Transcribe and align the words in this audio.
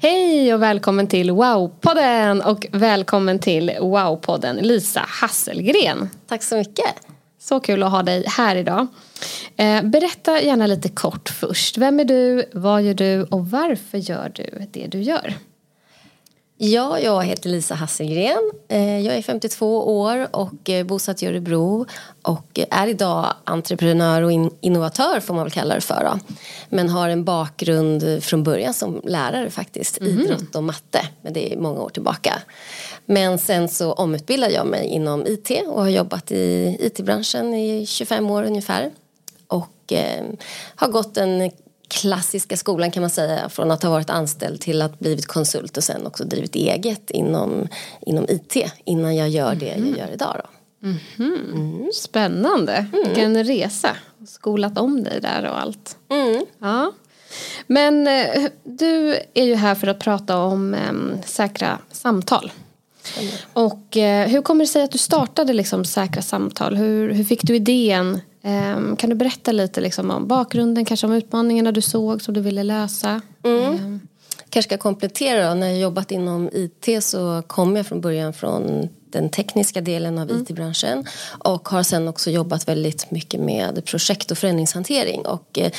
Hej 0.00 0.54
och 0.54 0.62
välkommen 0.62 1.06
till 1.06 1.30
Wow-podden 1.30 2.42
och 2.42 2.66
välkommen 2.72 3.38
till 3.38 3.70
Wow-podden 3.70 4.60
Lisa 4.62 5.04
Hasselgren. 5.08 6.10
Tack 6.26 6.42
så 6.42 6.56
mycket. 6.56 6.94
Så 7.40 7.60
kul 7.60 7.82
att 7.82 7.90
ha 7.90 8.02
dig 8.02 8.24
här 8.26 8.56
idag. 8.56 8.86
Eh, 9.56 9.82
berätta 9.82 10.42
gärna 10.42 10.66
lite 10.66 10.88
kort 10.88 11.28
först. 11.28 11.78
Vem 11.78 12.00
är 12.00 12.04
du, 12.04 12.44
vad 12.52 12.82
gör 12.82 12.94
du 12.94 13.22
och 13.22 13.50
varför 13.50 13.98
gör 13.98 14.32
du 14.34 14.66
det 14.72 14.86
du 14.86 15.02
gör? 15.02 15.34
Ja, 16.60 17.00
jag 17.00 17.24
heter 17.24 17.50
Lisa 17.50 17.74
Hasselgren. 17.74 18.50
Eh, 18.68 19.00
jag 19.00 19.16
är 19.16 19.22
52 19.22 20.00
år 20.00 20.36
och 20.36 20.70
eh, 20.70 20.86
bosatt 20.86 21.22
i 21.22 21.26
Örebro 21.26 21.86
och 22.22 22.60
är 22.70 22.86
idag 22.86 23.34
entreprenör 23.44 24.22
och 24.22 24.32
innovatör 24.60 25.20
får 25.20 25.34
man 25.34 25.44
väl 25.44 25.52
kalla 25.52 25.74
det 25.74 25.80
för. 25.80 26.04
Då. 26.04 26.34
Men 26.68 26.88
har 26.88 27.08
en 27.08 27.24
bakgrund 27.24 28.24
från 28.24 28.42
början 28.42 28.74
som 28.74 29.00
lärare 29.04 29.50
faktiskt, 29.50 30.00
mm. 30.00 30.20
idrott 30.20 30.54
och 30.54 30.64
matte. 30.64 31.08
Men 31.22 31.32
det 31.32 31.52
är 31.52 31.56
många 31.56 31.80
år 31.80 31.88
tillbaka. 31.88 32.42
Men 33.06 33.38
sen 33.38 33.68
så 33.68 33.92
omutbildade 33.92 34.52
jag 34.52 34.66
mig 34.66 34.86
inom 34.86 35.26
IT 35.26 35.50
och 35.66 35.82
har 35.82 35.88
jobbat 35.88 36.32
i 36.32 36.76
IT-branschen 36.80 37.54
i 37.54 37.86
25 37.86 38.30
år 38.30 38.42
ungefär. 38.42 38.90
Och 39.46 39.92
eh, 39.92 40.24
har 40.74 40.88
gått 40.88 41.16
en 41.16 41.50
klassiska 41.88 42.56
skolan 42.56 42.90
kan 42.90 43.00
man 43.00 43.10
säga 43.10 43.48
från 43.48 43.70
att 43.70 43.82
ha 43.82 43.90
varit 43.90 44.10
anställd 44.10 44.60
till 44.60 44.82
att 44.82 44.98
blivit 44.98 45.26
konsult 45.26 45.76
och 45.76 45.84
sen 45.84 46.06
också 46.06 46.24
drivit 46.24 46.54
eget 46.54 47.10
inom, 47.10 47.68
inom 48.06 48.26
IT 48.28 48.56
innan 48.84 49.16
jag 49.16 49.28
gör 49.28 49.54
det 49.54 49.70
mm. 49.70 49.90
jag 49.90 49.98
gör 49.98 50.14
idag. 50.14 50.40
Då. 50.44 50.50
Mm. 50.88 50.98
Mm. 51.18 51.90
Spännande, 51.94 52.72
mm. 52.72 53.04
vilken 53.04 53.44
resa. 53.44 53.96
Skolat 54.26 54.78
om 54.78 55.04
dig 55.04 55.20
där 55.20 55.50
och 55.50 55.60
allt. 55.60 55.96
Mm. 56.10 56.46
Ja. 56.58 56.92
Men 57.66 58.06
eh, 58.06 58.44
du 58.64 59.16
är 59.34 59.44
ju 59.44 59.54
här 59.54 59.74
för 59.74 59.86
att 59.86 59.98
prata 59.98 60.36
om 60.38 60.74
eh, 60.74 61.20
säkra 61.26 61.78
samtal. 61.90 62.52
Och 63.52 63.96
eh, 63.96 64.28
hur 64.28 64.42
kommer 64.42 64.64
det 64.64 64.68
sig 64.68 64.82
att 64.82 64.90
du 64.90 64.98
startade 64.98 65.52
liksom, 65.52 65.84
Säkra 65.84 66.22
samtal? 66.22 66.76
Hur, 66.76 67.10
hur 67.10 67.24
fick 67.24 67.42
du 67.42 67.56
idén 67.56 68.20
kan 68.96 69.10
du 69.10 69.14
berätta 69.14 69.52
lite 69.52 69.80
liksom 69.80 70.10
om 70.10 70.28
bakgrunden, 70.28 70.84
kanske 70.84 71.06
om 71.06 71.12
utmaningarna 71.12 71.72
du 71.72 71.80
såg 71.80 72.22
som 72.22 72.34
du 72.34 72.40
ville 72.40 72.62
lösa? 72.62 73.20
Mm. 73.44 73.72
Um. 73.72 74.00
Kanske 74.50 74.68
ska 74.68 74.78
komplettera 74.78 75.48
då. 75.48 75.54
När 75.54 75.68
jag 75.68 75.78
jobbat 75.78 76.10
inom 76.10 76.50
IT 76.52 77.04
så 77.04 77.42
kom 77.46 77.76
jag 77.76 77.86
från 77.86 78.00
början 78.00 78.32
från 78.32 78.88
den 79.12 79.28
tekniska 79.28 79.80
delen 79.80 80.18
av 80.18 80.30
mm. 80.30 80.42
IT-branschen 80.42 81.06
och 81.44 81.68
har 81.68 81.82
sen 81.82 82.08
också 82.08 82.30
jobbat 82.30 82.68
väldigt 82.68 83.10
mycket 83.10 83.40
med 83.40 83.84
projekt 83.84 84.30
och 84.30 84.38
förändringshantering 84.38 85.26
och 85.26 85.58
eh, 85.58 85.72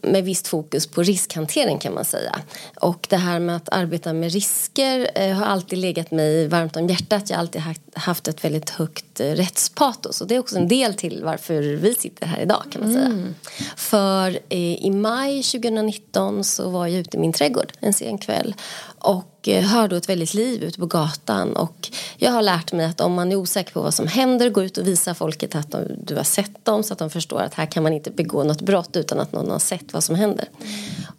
med 0.00 0.24
visst 0.24 0.48
fokus 0.48 0.86
på 0.86 1.02
riskhantering 1.02 1.78
kan 1.78 1.94
man 1.94 2.04
säga. 2.04 2.38
Och 2.80 3.06
det 3.10 3.16
här 3.16 3.38
med 3.38 3.56
att 3.56 3.68
arbeta 3.72 4.12
med 4.12 4.32
risker 4.32 5.10
eh, 5.14 5.32
har 5.32 5.46
alltid 5.46 5.78
legat 5.78 6.10
mig 6.10 6.48
varmt 6.48 6.76
om 6.76 6.86
hjärtat. 6.86 7.30
Jag 7.30 7.36
har 7.36 7.40
alltid 7.40 7.62
haft 7.94 8.28
ett 8.28 8.44
väldigt 8.44 8.70
högt 8.70 9.20
eh, 9.20 9.26
rättspatos 9.26 10.20
och 10.20 10.26
det 10.26 10.34
är 10.34 10.38
också 10.38 10.56
en 10.56 10.68
del 10.68 10.94
till 10.94 11.24
varför 11.24 11.62
vi 11.62 11.94
sitter 11.94 12.26
här 12.26 12.40
idag 12.40 12.62
kan 12.72 12.82
man 12.82 12.92
säga. 12.92 13.06
Mm. 13.06 13.34
För 13.76 14.52
i 14.52 14.90
maj 14.90 15.42
2019 15.42 16.44
så 16.44 16.70
var 16.70 16.86
jag 16.86 17.00
ute 17.00 17.16
i 17.16 17.20
min 17.20 17.32
trädgård 17.32 17.72
en 17.80 17.92
sen 17.92 18.18
kväll 18.18 18.54
och 19.02 19.48
eh, 19.48 19.64
hör 19.64 19.88
då 19.88 19.96
ett 19.96 20.08
väldigt 20.08 20.34
liv 20.34 20.62
ute 20.62 20.78
på 20.78 20.86
gatan 20.86 21.56
och 21.56 21.90
jag 22.16 22.30
har 22.30 22.42
lärt 22.42 22.72
mig 22.72 22.86
att 22.86 23.00
om 23.00 23.14
man 23.14 23.32
är 23.32 23.36
osäker 23.36 23.72
på 23.72 23.82
vad 23.82 23.94
som 23.94 24.06
händer 24.06 24.50
gå 24.50 24.62
ut 24.62 24.78
och 24.78 24.86
visa 24.86 25.14
folket 25.14 25.54
att 25.54 25.74
du 26.04 26.16
har 26.16 26.24
sett 26.24 26.64
dem 26.64 26.82
så 26.82 26.92
att 26.92 26.98
de 26.98 27.10
förstår 27.10 27.40
att 27.40 27.54
här 27.54 27.66
kan 27.66 27.82
man 27.82 27.92
inte 27.92 28.10
begå 28.10 28.44
något 28.44 28.60
brott 28.60 28.96
utan 28.96 29.20
att 29.20 29.32
någon 29.32 29.50
har 29.50 29.58
sett 29.58 29.92
vad 29.92 30.04
som 30.04 30.14
händer. 30.14 30.48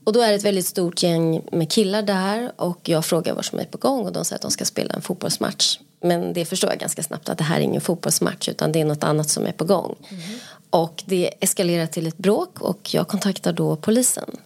Och 0.03 0.13
då 0.13 0.21
är 0.21 0.29
det 0.29 0.35
ett 0.35 0.45
väldigt 0.45 0.66
stort 0.66 1.03
gäng 1.03 1.41
med 1.51 1.71
killar 1.71 2.01
där 2.01 2.51
och 2.55 2.79
jag 2.83 3.05
frågar 3.05 3.33
vad 3.33 3.45
som 3.45 3.59
är 3.59 3.66
på 3.66 3.77
gång 3.77 4.05
och 4.05 4.11
de 4.11 4.25
säger 4.25 4.38
att 4.38 4.41
de 4.41 4.51
ska 4.51 4.65
spela 4.65 4.94
en 4.94 5.01
fotbollsmatch. 5.01 5.79
Men 6.01 6.33
det 6.33 6.45
förstår 6.45 6.69
jag 6.69 6.79
ganska 6.79 7.03
snabbt 7.03 7.29
att 7.29 7.38
det 7.38 7.44
här 7.44 7.57
är 7.57 7.61
ingen 7.61 7.81
fotbollsmatch 7.81 8.50
utan 8.50 8.71
det 8.71 8.81
är 8.81 8.85
något 8.85 9.03
annat 9.03 9.29
som 9.29 9.45
är 9.45 9.51
på 9.51 9.65
gång. 9.65 9.95
Mm. 10.09 10.21
Och 10.69 11.03
det 11.05 11.31
eskalerar 11.39 11.85
till 11.85 12.07
ett 12.07 12.17
bråk 12.17 12.61
och 12.61 12.94
jag 12.94 13.07
kontaktar 13.07 13.53
då 13.53 13.75
polisen. 13.75 14.38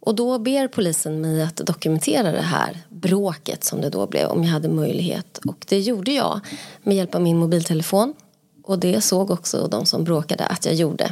Och 0.00 0.14
då 0.14 0.38
ber 0.38 0.68
polisen 0.68 1.20
mig 1.20 1.42
att 1.42 1.56
dokumentera 1.56 2.32
det 2.32 2.40
här 2.40 2.78
bråket 2.88 3.64
som 3.64 3.80
det 3.80 3.90
då 3.90 4.06
blev 4.06 4.28
om 4.28 4.44
jag 4.44 4.50
hade 4.50 4.68
möjlighet. 4.68 5.38
Och 5.38 5.64
det 5.68 5.80
gjorde 5.80 6.12
jag 6.12 6.40
med 6.82 6.96
hjälp 6.96 7.14
av 7.14 7.22
min 7.22 7.38
mobiltelefon. 7.38 8.14
Och 8.62 8.78
det 8.78 9.00
såg 9.00 9.30
också 9.30 9.66
de 9.66 9.86
som 9.86 10.04
bråkade 10.04 10.44
att 10.44 10.66
jag 10.66 10.74
gjorde. 10.74 11.04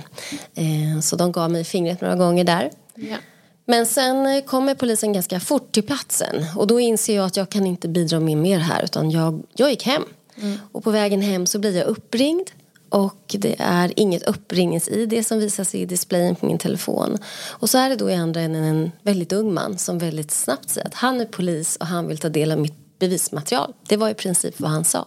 Eh, 0.55 1.01
så 1.03 1.17
de 1.17 1.33
gav 1.33 1.51
mig 1.51 1.65
fingret 1.65 2.01
några 2.01 2.17
gånger 2.17 2.45
där. 2.45 2.71
Ja. 2.95 3.17
Men 3.65 3.87
sen 3.87 4.43
kommer 4.43 4.75
polisen 4.75 5.13
ganska 5.13 5.41
fort 5.41 5.73
till 5.73 5.83
platsen 5.83 6.47
och 6.57 6.67
då 6.67 6.81
inser 6.81 7.17
jag 7.17 7.27
att 7.27 7.37
jag 7.37 7.51
kan 7.51 7.67
inte 7.67 7.89
bidra 7.89 8.21
med 8.21 8.37
mer 8.37 8.59
här 8.59 8.85
utan 8.85 9.11
jag, 9.11 9.43
jag 9.55 9.71
gick 9.71 9.87
hem. 9.87 10.03
Mm. 10.37 10.59
Och 10.73 10.85
på 10.85 10.91
vägen 10.91 11.23
hem 11.23 11.47
så 11.47 11.59
blir 11.59 11.77
jag 11.77 11.87
uppringd 11.87 12.51
och 12.89 13.37
det 13.39 13.57
är 13.59 13.93
inget 13.97 14.23
uppringnings-id 14.23 15.27
som 15.27 15.39
visas 15.39 15.75
i 15.75 15.87
displayen 15.87 16.37
på 16.37 16.47
min 16.47 16.59
telefon. 16.59 17.19
Och 17.49 17.71
så 17.71 17.79
är 17.79 17.89
det 17.89 17.97
då 17.97 18.11
i 18.11 18.15
andra 18.15 18.41
änden 18.41 18.65
en 18.65 18.93
väldigt 19.03 19.33
ung 19.33 19.55
man 19.55 19.79
som 19.79 19.99
väldigt 19.99 20.31
snabbt 20.31 20.71
säger 20.71 20.87
att 20.87 20.95
han 20.95 21.21
är 21.21 21.25
polis 21.25 21.77
och 21.77 21.87
han 21.87 22.09
vill 22.09 22.19
ta 22.19 22.29
del 22.29 22.53
av 22.53 22.59
mitt 22.59 22.99
bevismaterial. 22.99 23.75
Det 23.89 23.97
var 23.97 24.09
i 24.09 24.15
princip 24.15 24.61
vad 24.61 24.71
han 24.71 24.85
sa. 24.85 25.07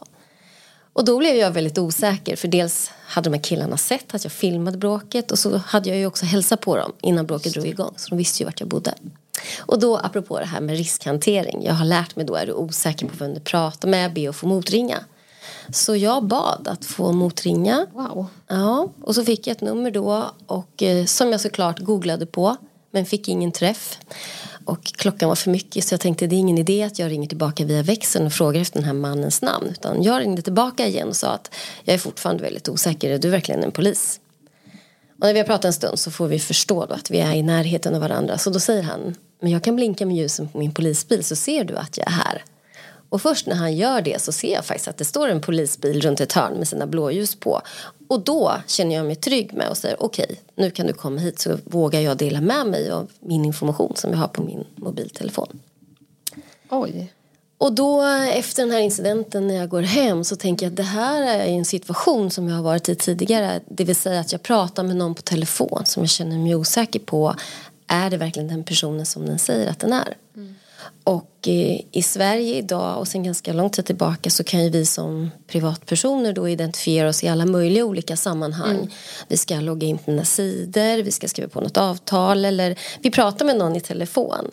Och 0.94 1.05
då 1.05 1.17
blev 1.17 1.35
jag 1.35 1.51
väldigt 1.51 1.77
osäker 1.77 2.35
för 2.35 2.47
dels 2.47 2.91
hade 3.05 3.29
de 3.29 3.35
här 3.35 3.44
killarna 3.44 3.77
sett 3.77 4.15
att 4.15 4.23
jag 4.23 4.33
filmade 4.33 4.77
bråket 4.77 5.31
och 5.31 5.39
så 5.39 5.57
hade 5.57 5.89
jag 5.89 5.97
ju 5.97 6.05
också 6.05 6.25
hälsat 6.25 6.61
på 6.61 6.77
dem 6.77 6.94
innan 7.01 7.25
bråket 7.25 7.53
drog 7.53 7.67
igång 7.67 7.94
så 7.97 8.09
de 8.09 8.17
visste 8.17 8.44
ju 8.44 8.45
vart 8.45 8.59
jag 8.59 8.69
bodde. 8.69 8.94
Och 9.59 9.79
då 9.79 9.97
apropå 9.97 10.39
det 10.39 10.45
här 10.45 10.61
med 10.61 10.77
riskhantering, 10.77 11.63
jag 11.63 11.73
har 11.73 11.85
lärt 11.85 12.15
mig 12.15 12.25
då 12.25 12.35
är 12.35 12.45
du 12.45 12.53
osäker 12.53 13.07
på 13.07 13.13
vem 13.19 13.33
du 13.33 13.39
pratar 13.39 13.88
med, 13.89 14.13
be 14.13 14.29
att 14.29 14.35
få 14.35 14.47
motringa. 14.47 15.03
Så 15.69 15.95
jag 15.95 16.23
bad 16.23 16.67
att 16.67 16.85
få 16.85 17.11
motringa. 17.11 17.88
Wow. 17.93 18.27
Ja, 18.47 18.88
och 19.01 19.15
så 19.15 19.25
fick 19.25 19.47
jag 19.47 19.51
ett 19.51 19.61
nummer 19.61 19.91
då 19.91 20.31
och 20.45 20.83
eh, 20.83 21.05
som 21.05 21.31
jag 21.31 21.41
såklart 21.41 21.79
googlade 21.79 22.25
på 22.25 22.57
men 22.91 23.05
fick 23.05 23.27
ingen 23.27 23.51
träff. 23.51 23.99
Och 24.65 24.83
klockan 24.83 25.29
var 25.29 25.35
för 25.35 25.51
mycket 25.51 25.83
så 25.83 25.93
jag 25.93 26.01
tänkte 26.01 26.27
det 26.27 26.35
är 26.35 26.38
ingen 26.38 26.57
idé 26.57 26.83
att 26.83 26.99
jag 26.99 27.11
ringer 27.11 27.27
tillbaka 27.27 27.65
via 27.65 27.83
växeln 27.83 28.25
och 28.25 28.33
frågar 28.33 28.61
efter 28.61 28.79
den 28.79 28.85
här 28.85 28.93
mannens 28.93 29.41
namn. 29.41 29.67
Utan 29.67 30.03
jag 30.03 30.21
ringde 30.21 30.41
tillbaka 30.41 30.88
igen 30.88 31.07
och 31.07 31.15
sa 31.15 31.27
att 31.27 31.53
jag 31.83 31.93
är 31.93 31.99
fortfarande 31.99 32.43
väldigt 32.43 32.69
osäker, 32.69 33.09
är 33.09 33.17
du 33.17 33.29
verkligen 33.29 33.63
en 33.63 33.71
polis? 33.71 34.19
Och 35.21 35.27
när 35.27 35.33
vi 35.33 35.39
har 35.39 35.45
pratat 35.45 35.65
en 35.65 35.73
stund 35.73 35.99
så 35.99 36.11
får 36.11 36.27
vi 36.27 36.39
förstå 36.39 36.85
då 36.85 36.93
att 36.93 37.11
vi 37.11 37.19
är 37.19 37.33
i 37.33 37.43
närheten 37.43 37.95
av 37.95 38.01
varandra. 38.01 38.38
Så 38.38 38.49
då 38.49 38.59
säger 38.59 38.83
han, 38.83 39.15
men 39.41 39.51
jag 39.51 39.63
kan 39.63 39.75
blinka 39.75 40.05
med 40.05 40.17
ljusen 40.17 40.49
på 40.49 40.57
min 40.57 40.73
polisbil 40.73 41.23
så 41.23 41.35
ser 41.35 41.63
du 41.63 41.75
att 41.75 41.97
jag 41.97 42.07
är 42.07 42.11
här. 42.11 42.43
Och 43.11 43.21
först 43.21 43.47
när 43.47 43.55
han 43.55 43.75
gör 43.75 44.01
det 44.01 44.21
så 44.21 44.31
ser 44.31 44.53
jag 44.53 44.65
faktiskt 44.65 44.87
att 44.87 44.97
det 44.97 45.05
står 45.05 45.29
en 45.29 45.41
polisbil 45.41 46.01
runt 46.01 46.21
ett 46.21 46.33
hörn 46.33 46.53
med 46.53 46.67
sina 46.67 46.87
blåljus 46.87 47.35
på. 47.35 47.61
Och 48.07 48.21
då 48.21 48.53
känner 48.67 48.95
jag 48.95 49.05
mig 49.05 49.15
trygg 49.15 49.53
med 49.53 49.69
och 49.69 49.77
säger 49.77 50.03
okej, 50.03 50.23
okay, 50.23 50.37
nu 50.55 50.71
kan 50.71 50.87
du 50.87 50.93
komma 50.93 51.21
hit 51.21 51.39
så 51.39 51.57
vågar 51.63 51.99
jag 51.99 52.17
dela 52.17 52.41
med 52.41 52.67
mig 52.67 52.91
av 52.91 53.11
min 53.19 53.45
information 53.45 53.95
som 53.95 54.11
jag 54.11 54.17
har 54.17 54.27
på 54.27 54.43
min 54.43 54.67
mobiltelefon. 54.75 55.59
Oj. 56.69 57.13
Och 57.57 57.73
då 57.73 58.01
efter 58.33 58.63
den 58.63 58.71
här 58.71 58.79
incidenten 58.79 59.47
när 59.47 59.55
jag 59.55 59.69
går 59.69 59.81
hem 59.81 60.23
så 60.23 60.35
tänker 60.35 60.65
jag 60.65 60.71
att 60.71 60.77
det 60.77 60.83
här 60.83 61.21
är 61.21 61.45
en 61.45 61.65
situation 61.65 62.31
som 62.31 62.47
jag 62.47 62.55
har 62.55 62.63
varit 62.63 62.89
i 62.89 62.95
tidigare. 62.95 63.59
Det 63.67 63.83
vill 63.83 63.95
säga 63.95 64.19
att 64.19 64.31
jag 64.31 64.43
pratar 64.43 64.83
med 64.83 64.95
någon 64.95 65.15
på 65.15 65.21
telefon 65.21 65.81
som 65.85 66.03
jag 66.03 66.09
känner 66.09 66.37
mig 66.37 66.55
osäker 66.55 66.99
på. 66.99 67.35
Är 67.87 68.09
det 68.09 68.17
verkligen 68.17 68.47
den 68.47 68.63
personen 68.63 69.05
som 69.05 69.25
den 69.25 69.39
säger 69.39 69.69
att 69.69 69.79
den 69.79 69.93
är? 69.93 70.17
Mm. 70.35 70.55
Och 71.03 71.47
i 71.91 72.01
Sverige 72.03 72.55
idag 72.55 72.99
och 72.99 73.07
sen 73.07 73.23
ganska 73.23 73.53
lång 73.53 73.69
tid 73.69 73.85
tillbaka 73.85 74.29
så 74.29 74.43
kan 74.43 74.63
ju 74.63 74.69
vi 74.69 74.85
som 74.85 75.31
privatpersoner 75.47 76.33
då 76.33 76.49
identifiera 76.49 77.09
oss 77.09 77.23
i 77.23 77.27
alla 77.27 77.45
möjliga 77.45 77.85
olika 77.85 78.17
sammanhang. 78.17 78.75
Mm. 78.75 78.89
Vi 79.27 79.37
ska 79.37 79.59
logga 79.59 79.87
in 79.87 79.97
på 79.97 80.11
några 80.11 80.25
sidor, 80.25 81.03
vi 81.03 81.11
ska 81.11 81.27
skriva 81.27 81.49
på 81.49 81.61
något 81.61 81.77
avtal 81.77 82.45
eller 82.45 82.79
vi 83.01 83.11
pratar 83.11 83.45
med 83.45 83.57
någon 83.57 83.75
i 83.75 83.81
telefon. 83.81 84.51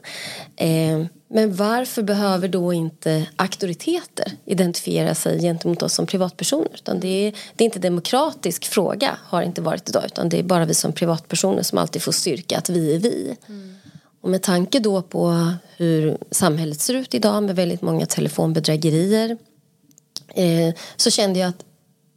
Eh, 0.56 1.04
men 1.30 1.54
varför 1.54 2.02
behöver 2.02 2.48
då 2.48 2.72
inte 2.72 3.26
auktoriteter 3.36 4.32
identifiera 4.44 5.14
sig 5.14 5.40
gentemot 5.40 5.82
oss 5.82 5.94
som 5.94 6.06
privatpersoner? 6.06 6.70
Utan 6.74 7.00
det 7.00 7.26
är, 7.26 7.34
det 7.56 7.64
är 7.64 7.66
inte 7.66 7.78
demokratisk 7.78 8.64
fråga, 8.64 9.18
har 9.22 9.42
inte 9.42 9.60
varit 9.60 9.88
idag, 9.88 10.02
utan 10.06 10.28
det 10.28 10.38
är 10.38 10.42
bara 10.42 10.64
vi 10.64 10.74
som 10.74 10.92
privatpersoner 10.92 11.62
som 11.62 11.78
alltid 11.78 12.02
får 12.02 12.12
styrka 12.12 12.58
att 12.58 12.70
vi 12.70 12.94
är 12.94 12.98
vi. 12.98 13.36
Mm. 13.48 13.74
Och 14.20 14.30
med 14.30 14.42
tanke 14.42 14.78
då 14.78 15.02
på 15.02 15.52
hur 15.76 16.18
samhället 16.30 16.80
ser 16.80 16.94
ut 16.94 17.14
idag 17.14 17.42
med 17.42 17.56
väldigt 17.56 17.82
många 17.82 18.06
telefonbedrägerier 18.06 19.36
eh, 20.34 20.74
så 20.96 21.10
kände 21.10 21.38
jag 21.38 21.48
att 21.48 21.64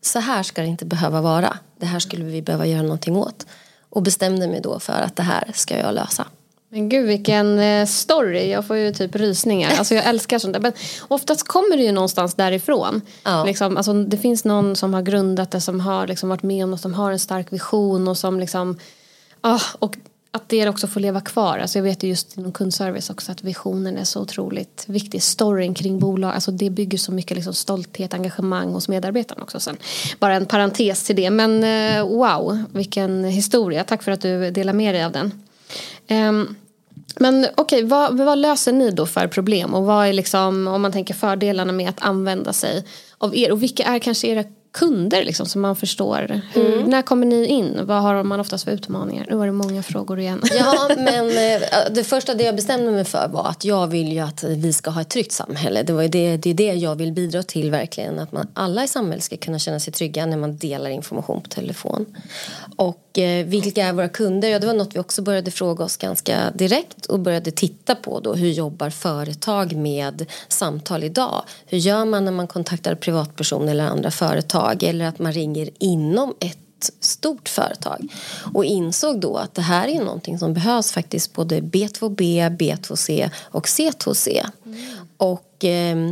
så 0.01 0.19
här 0.19 0.43
ska 0.43 0.61
det 0.61 0.67
inte 0.67 0.85
behöva 0.85 1.21
vara. 1.21 1.57
Det 1.79 1.85
här 1.85 1.99
skulle 1.99 2.25
vi 2.25 2.41
behöva 2.41 2.65
göra 2.65 2.81
någonting 2.81 3.15
åt. 3.15 3.45
Och 3.89 4.01
bestämde 4.01 4.47
mig 4.47 4.61
då 4.61 4.79
för 4.79 4.93
att 4.93 5.15
det 5.15 5.23
här 5.23 5.51
ska 5.53 5.77
jag 5.77 5.95
lösa. 5.95 6.25
Men 6.69 6.89
gud 6.89 7.07
vilken 7.07 7.59
eh, 7.59 7.85
story, 7.85 8.51
jag 8.51 8.67
får 8.67 8.77
ju 8.77 8.93
typ 8.93 9.15
rysningar. 9.15 9.71
Alltså 9.77 9.95
jag 9.95 10.05
älskar 10.05 10.39
sånt 10.39 10.53
där. 10.53 10.59
Men 10.59 10.73
oftast 11.07 11.47
kommer 11.47 11.77
det 11.77 11.83
ju 11.83 11.91
någonstans 11.91 12.33
därifrån. 12.33 13.01
Ja. 13.23 13.43
Liksom, 13.43 13.77
alltså, 13.77 13.93
det 13.93 14.17
finns 14.17 14.45
någon 14.45 14.75
som 14.75 14.93
har 14.93 15.01
grundat 15.01 15.51
det, 15.51 15.61
som 15.61 15.79
har 15.79 16.07
liksom 16.07 16.29
varit 16.29 16.43
med 16.43 16.63
om 16.63 16.73
och 16.73 16.79
som 16.79 16.93
har 16.93 17.11
en 17.11 17.19
stark 17.19 17.53
vision 17.53 18.07
och 18.07 18.17
som 18.17 18.39
liksom 18.39 18.79
oh, 19.43 19.63
och 19.79 19.97
att 20.33 20.49
det 20.49 20.69
också 20.69 20.87
får 20.87 20.99
leva 20.99 21.21
kvar. 21.21 21.59
Alltså 21.59 21.79
jag 21.79 21.83
vet 21.83 22.03
ju 22.03 22.07
just 22.07 22.37
inom 22.37 22.51
kundservice 22.51 23.09
också 23.09 23.31
att 23.31 23.43
visionen 23.43 23.97
är 23.97 24.03
så 24.03 24.21
otroligt 24.21 24.85
viktig. 24.87 25.23
Storyn 25.23 25.73
kring 25.73 25.99
bolag, 25.99 26.33
alltså 26.33 26.51
det 26.51 26.69
bygger 26.69 26.97
så 26.97 27.11
mycket 27.11 27.37
liksom 27.37 27.53
stolthet, 27.53 28.13
engagemang 28.13 28.73
hos 28.73 28.87
medarbetarna 28.87 29.43
också. 29.43 29.59
Sen. 29.59 29.77
Bara 30.19 30.35
en 30.35 30.45
parentes 30.45 31.03
till 31.03 31.15
det. 31.15 31.29
Men 31.29 31.63
eh, 31.63 32.07
wow, 32.07 32.63
vilken 32.73 33.23
historia. 33.23 33.83
Tack 33.83 34.03
för 34.03 34.11
att 34.11 34.21
du 34.21 34.51
delar 34.51 34.73
med 34.73 34.95
dig 34.95 35.03
av 35.03 35.11
den. 35.11 35.31
Um, 36.09 36.55
men 37.19 37.45
okej, 37.55 37.77
okay, 37.77 37.83
vad, 37.83 38.17
vad, 38.17 38.37
löser 38.37 38.71
ni 38.71 38.91
då 38.91 39.05
för 39.05 39.27
problem? 39.27 39.73
Och 39.73 39.83
vad 39.83 40.07
är 40.07 40.13
liksom, 40.13 40.67
om 40.67 40.81
man 40.81 40.91
tänker 40.91 41.13
fördelarna 41.13 41.73
med 41.73 41.89
att 41.89 42.01
använda 42.01 42.53
sig 42.53 42.85
av 43.17 43.35
er? 43.35 43.51
Och 43.51 43.63
vilka 43.63 43.83
är 43.83 43.99
kanske 43.99 44.27
era 44.27 44.43
kunder 44.71 45.23
liksom, 45.23 45.45
som 45.45 45.61
man 45.61 45.75
förstår. 45.75 46.41
Hur, 46.53 46.73
mm. 46.73 46.89
När 46.89 47.01
kommer 47.01 47.25
ni 47.25 47.45
in? 47.45 47.79
Vad 47.83 48.01
har 48.01 48.23
man 48.23 48.39
oftast 48.39 48.63
för 48.63 48.71
utmaningar? 48.71 49.25
Nu 49.29 49.35
var 49.35 49.45
det 49.45 49.51
många 49.51 49.83
frågor 49.83 50.19
igen. 50.19 50.41
Ja, 50.53 50.89
men 50.97 51.29
eh, 51.29 51.61
det 51.91 52.03
första 52.03 52.33
det 52.33 52.43
jag 52.43 52.55
bestämde 52.55 52.91
mig 52.91 53.05
för 53.05 53.27
var 53.27 53.47
att 53.47 53.65
jag 53.65 53.87
vill 53.87 54.11
ju 54.11 54.19
att 54.19 54.43
vi 54.43 54.73
ska 54.73 54.89
ha 54.89 55.01
ett 55.01 55.09
tryggt 55.09 55.31
samhälle. 55.31 55.83
Det, 55.83 55.93
var 55.93 56.03
det, 56.03 56.37
det 56.37 56.49
är 56.49 56.53
det 56.53 56.73
jag 56.73 56.95
vill 56.95 57.11
bidra 57.11 57.43
till 57.43 57.71
verkligen. 57.71 58.19
Att 58.19 58.31
man, 58.31 58.47
alla 58.53 58.83
i 58.83 58.87
samhället 58.87 59.23
ska 59.23 59.37
kunna 59.37 59.59
känna 59.59 59.79
sig 59.79 59.93
trygga 59.93 60.25
när 60.25 60.37
man 60.37 60.57
delar 60.57 60.89
information 60.89 61.41
på 61.41 61.49
telefon. 61.49 62.05
Och 62.75 63.19
eh, 63.19 63.45
vilka 63.45 63.85
är 63.85 63.93
våra 63.93 64.09
kunder? 64.09 64.49
Ja, 64.49 64.59
det 64.59 64.67
var 64.67 64.73
något 64.73 64.95
vi 64.95 64.99
också 64.99 65.21
började 65.21 65.51
fråga 65.51 65.83
oss 65.83 65.97
ganska 65.97 66.51
direkt 66.53 67.05
och 67.05 67.19
började 67.19 67.51
titta 67.51 67.95
på 67.95 68.19
då. 68.19 68.33
Hur 68.33 68.49
jobbar 68.49 68.89
företag 68.89 69.75
med 69.75 70.25
samtal 70.47 71.03
idag? 71.03 71.43
Hur 71.65 71.77
gör 71.77 72.05
man 72.05 72.25
när 72.25 72.31
man 72.31 72.47
kontaktar 72.47 72.95
privatpersoner 72.95 73.71
eller 73.71 73.85
andra 73.85 74.11
företag? 74.11 74.60
Eller 74.69 75.05
att 75.05 75.19
man 75.19 75.33
ringer 75.33 75.69
inom 75.79 76.33
ett 76.39 76.57
stort 76.99 77.49
företag 77.49 78.07
och 78.53 78.65
insåg 78.65 79.19
då 79.19 79.37
att 79.37 79.53
det 79.53 79.61
här 79.61 79.87
är 79.87 79.99
någonting 79.99 80.39
som 80.39 80.53
behövs 80.53 80.91
faktiskt 80.91 81.33
både 81.33 81.59
B2B, 81.61 82.57
B2C 82.57 83.29
och 83.51 83.65
C2C. 83.65 84.45
Mm. 84.65 84.79
Och 85.17 85.65
eh, 85.65 86.11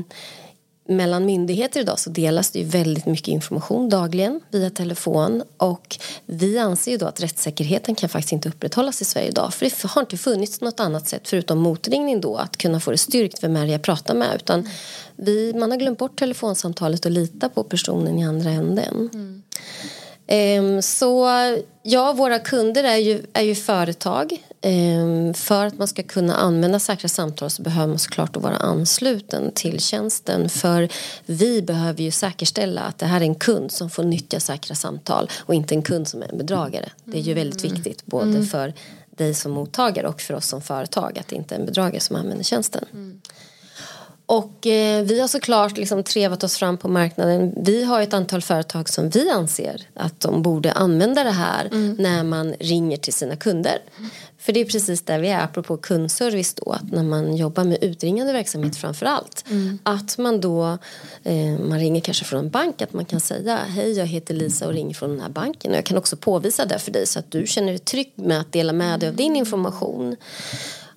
mellan 0.89 1.25
myndigheter 1.25 1.79
idag 1.79 1.99
så 1.99 2.09
delas 2.09 2.51
det 2.51 2.59
ju 2.59 2.65
väldigt 2.65 3.05
mycket 3.05 3.27
information 3.27 3.89
dagligen 3.89 4.39
via 4.49 4.69
telefon 4.69 5.43
och 5.57 5.97
vi 6.25 6.57
anser 6.59 6.91
ju 6.91 6.97
då 6.97 7.05
att 7.05 7.23
rättssäkerheten 7.23 7.95
kan 7.95 8.09
faktiskt 8.09 8.31
inte 8.31 8.49
upprätthållas 8.49 9.01
i 9.01 9.05
Sverige 9.05 9.27
idag 9.27 9.53
för 9.53 9.65
det 9.65 9.87
har 9.87 10.01
inte 10.01 10.17
funnits 10.17 10.61
något 10.61 10.79
annat 10.79 11.07
sätt 11.07 11.27
förutom 11.27 11.57
motringning 11.57 12.21
då 12.21 12.35
att 12.35 12.57
kunna 12.57 12.79
få 12.79 12.91
det 12.91 12.97
styrkt 12.97 13.43
vem 13.43 13.55
är 13.55 13.65
det 13.65 13.71
jag 13.71 13.81
pratar 13.81 14.13
med 14.13 14.35
utan 14.35 14.69
vi, 15.15 15.53
man 15.53 15.71
har 15.71 15.77
glömt 15.77 15.99
bort 15.99 16.19
telefonsamtalet 16.19 17.05
och 17.05 17.11
lita 17.11 17.49
på 17.49 17.63
personen 17.63 18.19
i 18.19 18.25
andra 18.25 18.49
änden. 18.49 19.09
Mm. 19.13 19.43
Ehm, 20.31 20.81
så 20.81 21.27
ja, 21.83 22.13
våra 22.13 22.39
kunder 22.39 22.83
är 22.83 22.97
ju, 22.97 23.23
är 23.33 23.41
ju 23.41 23.55
företag. 23.55 24.43
Ehm, 24.61 25.33
för 25.33 25.65
att 25.65 25.77
man 25.77 25.87
ska 25.87 26.03
kunna 26.03 26.35
använda 26.35 26.79
säkra 26.79 27.09
samtal 27.09 27.49
så 27.49 27.61
behöver 27.61 27.87
man 27.87 27.99
såklart 27.99 28.37
vara 28.37 28.55
ansluten 28.55 29.51
till 29.55 29.79
tjänsten. 29.79 30.49
För 30.49 30.89
vi 31.25 31.61
behöver 31.61 32.03
ju 32.03 32.11
säkerställa 32.11 32.81
att 32.81 32.97
det 32.97 33.05
här 33.05 33.21
är 33.21 33.25
en 33.25 33.35
kund 33.35 33.71
som 33.71 33.89
får 33.89 34.03
nyttja 34.03 34.39
säkra 34.39 34.75
samtal 34.75 35.29
och 35.37 35.53
inte 35.53 35.75
en 35.75 35.81
kund 35.81 36.07
som 36.07 36.21
är 36.23 36.31
en 36.31 36.37
bedragare. 36.37 36.89
Det 37.03 37.17
är 37.17 37.21
ju 37.21 37.33
väldigt 37.33 37.63
mm. 37.63 37.75
viktigt 37.75 38.05
både 38.05 38.29
mm. 38.29 38.45
för 38.45 38.73
dig 39.09 39.33
som 39.33 39.51
mottagare 39.51 40.07
och 40.07 40.21
för 40.21 40.33
oss 40.33 40.45
som 40.45 40.61
företag 40.61 41.19
att 41.19 41.27
det 41.27 41.35
inte 41.35 41.55
är 41.55 41.59
en 41.59 41.65
bedragare 41.65 41.99
som 41.99 42.15
använder 42.15 42.43
tjänsten. 42.43 42.85
Mm. 42.93 43.21
Och 44.29 44.67
eh, 44.67 45.03
vi 45.03 45.19
har 45.19 45.27
såklart 45.27 45.77
liksom 45.77 46.03
trevat 46.03 46.43
oss 46.43 46.57
fram 46.57 46.77
på 46.77 46.87
marknaden. 46.87 47.53
Vi 47.57 47.83
har 47.83 48.01
ett 48.01 48.13
antal 48.13 48.41
företag 48.41 48.89
som 48.89 49.09
vi 49.09 49.29
anser 49.29 49.81
att 49.93 50.19
de 50.19 50.41
borde 50.41 50.71
använda 50.71 51.23
det 51.23 51.31
här 51.31 51.65
mm. 51.65 51.95
när 51.99 52.23
man 52.23 52.53
ringer 52.59 52.97
till 52.97 53.13
sina 53.13 53.35
kunder. 53.35 53.81
Mm. 53.97 54.09
För 54.37 54.53
det 54.53 54.59
är 54.59 54.65
precis 54.65 55.01
där 55.01 55.19
vi 55.19 55.27
är, 55.27 55.43
apropå 55.43 55.77
kundservice 55.77 56.53
då, 56.53 56.71
att 56.71 56.91
när 56.91 57.03
man 57.03 57.35
jobbar 57.35 57.63
med 57.63 57.83
utringande 57.83 58.33
verksamhet 58.33 58.77
framför 58.77 59.05
allt. 59.05 59.45
Mm. 59.49 59.79
Att 59.83 60.17
man 60.17 60.41
då, 60.41 60.77
eh, 61.23 61.59
man 61.59 61.79
ringer 61.79 62.01
kanske 62.01 62.25
från 62.25 62.39
en 62.39 62.49
bank, 62.49 62.81
att 62.81 62.93
man 62.93 63.05
kan 63.05 63.19
säga 63.19 63.59
hej 63.67 63.91
jag 63.91 64.05
heter 64.05 64.33
Lisa 64.33 64.67
och 64.67 64.73
ringer 64.73 64.93
från 64.93 65.09
den 65.09 65.21
här 65.21 65.29
banken. 65.29 65.71
Och 65.71 65.77
jag 65.77 65.85
kan 65.85 65.97
också 65.97 66.17
påvisa 66.17 66.65
det 66.65 66.79
för 66.79 66.91
dig 66.91 67.07
så 67.07 67.19
att 67.19 67.31
du 67.31 67.47
känner 67.47 67.69
dig 67.69 67.79
trygg 67.79 68.11
med 68.15 68.39
att 68.39 68.51
dela 68.51 68.73
med 68.73 68.99
dig 68.99 69.09
av 69.09 69.15
din 69.15 69.35
information. 69.35 70.15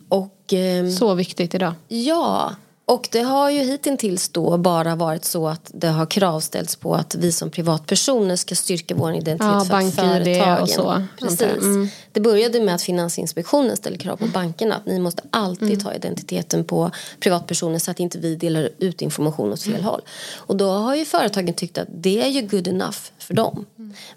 Och, 0.09 0.53
eh, 0.53 0.89
så 0.89 1.15
viktigt 1.15 1.55
idag. 1.55 1.73
Ja, 1.89 2.55
och 2.85 3.09
det 3.13 3.23
har 3.23 3.51
ju 3.51 3.61
hittills 3.61 4.29
då 4.29 4.59
bara 4.59 4.97
varit 4.97 5.25
så 5.25 5.49
att 5.49 5.71
det 5.75 5.89
har 5.89 6.07
kravställts 6.07 6.77
på 6.77 6.95
att 6.95 7.15
vi 7.15 7.33
som 7.33 7.51
privatpersoner 7.51 8.37
ska 8.37 8.55
styrka 8.55 8.95
vår 8.95 9.15
identitet 9.15 9.69
ja, 9.71 9.81
för 9.81 9.91
företagen. 9.91 10.63
Och 10.63 10.69
så. 10.69 11.03
Precis. 11.19 11.63
Mm. 11.63 11.89
Det 12.13 12.21
började 12.21 12.61
med 12.61 12.75
att 12.75 12.83
Finansinspektionen 12.83 13.77
ställde 13.77 13.99
krav 13.99 14.17
på 14.17 14.27
bankerna 14.27 14.75
att 14.75 14.87
ni 14.87 15.01
måste 15.01 15.23
alltid 15.31 15.69
mm. 15.69 15.81
ta 15.81 15.95
identiteten 15.95 16.65
på 16.65 16.91
privatpersoner 17.21 17.79
så 17.79 17.91
att 17.91 18.01
inte 18.01 18.19
vi 18.19 18.37
delar 18.37 18.69
ut 18.79 19.03
information 19.03 19.53
åt 19.53 19.63
fel 19.63 19.73
mm. 19.73 19.85
håll. 19.85 20.01
Och 20.35 20.57
då 20.57 20.69
har 20.71 20.95
ju 20.95 21.05
företagen 21.05 21.55
tyckt 21.55 21.79
att 21.79 21.89
det 21.91 22.23
är 22.23 22.29
ju 22.29 22.43
good 22.43 22.69
enough 22.69 22.99
för 23.19 23.35
dem. 23.35 23.67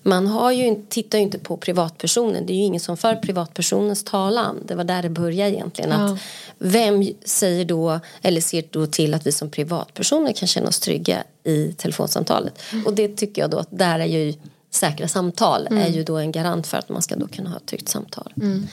Man 0.03 0.27
har 0.27 0.51
ju, 0.51 0.85
tittar 0.89 1.17
ju 1.17 1.23
inte 1.23 1.39
på 1.39 1.57
privatpersonen. 1.57 2.45
Det 2.45 2.53
är 2.53 2.55
ju 2.55 2.63
ingen 2.63 2.81
som 2.81 2.97
för 2.97 3.15
privatpersonens 3.15 4.03
talan. 4.03 4.59
Det 4.65 4.75
var 4.75 4.83
där 4.83 5.01
det 5.01 5.09
började 5.09 5.51
egentligen. 5.51 5.89
Ja. 5.89 6.13
Att 6.13 6.19
vem 6.57 7.07
säger 7.25 7.65
då, 7.65 7.99
eller 8.21 8.41
ser 8.41 8.63
då 8.69 8.87
till 8.87 9.13
att 9.13 9.27
vi 9.27 9.31
som 9.31 9.49
privatpersoner 9.49 10.33
kan 10.33 10.47
känna 10.47 10.67
oss 10.67 10.79
trygga 10.79 11.23
i 11.43 11.73
telefonsamtalet. 11.77 12.61
Mm. 12.71 12.85
Och 12.85 12.93
det 12.93 13.07
tycker 13.07 13.41
jag 13.41 13.51
då 13.51 13.57
att 13.57 13.69
där 13.71 13.99
är 13.99 14.05
ju 14.05 14.33
säkra 14.69 15.07
samtal 15.07 15.67
mm. 15.67 15.83
är 15.83 15.89
ju 15.89 16.03
då 16.03 16.17
en 16.17 16.31
garant 16.31 16.67
för 16.67 16.77
att 16.77 16.89
man 16.89 17.01
ska 17.01 17.15
då 17.15 17.27
kunna 17.27 17.49
ha 17.49 17.57
ett 17.57 17.65
tryggt 17.65 17.89
samtal. 17.89 18.33
Mm. 18.41 18.67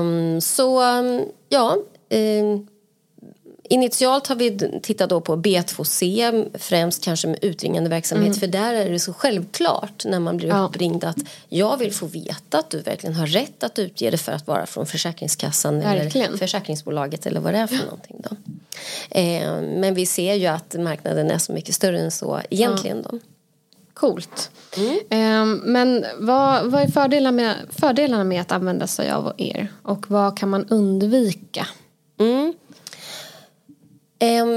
Um, 0.00 0.40
så 0.40 0.82
ja, 1.48 1.76
um, 2.10 2.66
Initialt 3.72 4.26
har 4.26 4.36
vi 4.36 4.80
tittat 4.82 5.10
då 5.10 5.20
på 5.20 5.36
B2C, 5.36 6.58
främst 6.58 7.04
kanske 7.04 7.28
med 7.28 7.38
utringande 7.42 7.90
verksamhet. 7.90 8.26
Mm. 8.26 8.40
För 8.40 8.46
där 8.46 8.74
är 8.74 8.90
det 8.90 8.98
så 8.98 9.12
självklart 9.12 10.04
när 10.04 10.20
man 10.20 10.36
blir 10.36 10.48
ja. 10.48 10.58
uppringd 10.58 11.04
att 11.04 11.16
jag 11.48 11.76
vill 11.76 11.92
få 11.92 12.06
veta 12.06 12.58
att 12.58 12.70
du 12.70 12.82
verkligen 12.82 13.14
har 13.14 13.26
rätt 13.26 13.62
att 13.62 13.78
utge 13.78 14.10
det 14.10 14.18
för 14.18 14.32
att 14.32 14.46
vara 14.46 14.66
från 14.66 14.86
Försäkringskassan 14.86 15.80
verkligen. 15.80 16.26
eller 16.26 16.38
försäkringsbolaget 16.38 17.26
eller 17.26 17.40
vad 17.40 17.54
det 17.54 17.58
är 17.58 17.66
för 17.66 17.84
någonting. 17.84 18.22
Då. 18.30 18.36
Eh, 19.10 19.62
men 19.62 19.94
vi 19.94 20.06
ser 20.06 20.34
ju 20.34 20.46
att 20.46 20.74
marknaden 20.78 21.30
är 21.30 21.38
så 21.38 21.52
mycket 21.52 21.74
större 21.74 22.00
än 22.00 22.10
så 22.10 22.40
egentligen. 22.50 23.02
Ja. 23.04 23.10
Då. 23.12 23.18
Coolt. 23.94 24.50
Mm. 25.10 25.60
men 25.64 26.04
vad, 26.18 26.70
vad 26.70 26.82
är 26.82 26.88
fördelarna 26.88 27.32
med, 27.32 27.54
fördelarna 27.70 28.24
med 28.24 28.40
att 28.40 28.52
använda 28.52 28.86
sig 28.86 29.10
av 29.10 29.32
er? 29.36 29.68
Och 29.82 30.10
vad 30.10 30.38
kan 30.38 30.48
man 30.48 30.66
undvika? 30.68 31.66
Mm. 32.18 32.54